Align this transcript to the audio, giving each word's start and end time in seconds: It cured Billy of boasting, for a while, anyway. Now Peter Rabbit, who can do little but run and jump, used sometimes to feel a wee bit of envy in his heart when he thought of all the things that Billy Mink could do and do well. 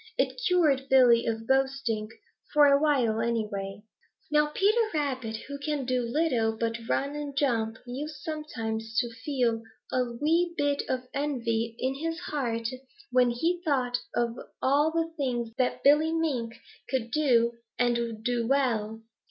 It 0.17 0.41
cured 0.47 0.87
Billy 0.89 1.27
of 1.27 1.45
boasting, 1.45 2.09
for 2.51 2.65
a 2.65 2.79
while, 2.81 3.19
anyway. 3.21 3.83
Now 4.31 4.47
Peter 4.47 4.81
Rabbit, 4.95 5.37
who 5.47 5.59
can 5.59 5.85
do 5.85 6.01
little 6.01 6.57
but 6.57 6.75
run 6.89 7.15
and 7.15 7.37
jump, 7.37 7.77
used 7.85 8.15
sometimes 8.23 8.97
to 8.97 9.11
feel 9.11 9.61
a 9.91 10.03
wee 10.13 10.55
bit 10.57 10.81
of 10.89 11.03
envy 11.13 11.75
in 11.77 11.93
his 11.93 12.19
heart 12.19 12.67
when 13.11 13.29
he 13.29 13.61
thought 13.63 13.99
of 14.15 14.39
all 14.59 14.89
the 14.89 15.13
things 15.17 15.53
that 15.59 15.83
Billy 15.83 16.11
Mink 16.11 16.55
could 16.89 17.11
do 17.11 17.59
and 17.77 18.23
do 18.23 18.47
well. 18.47 19.03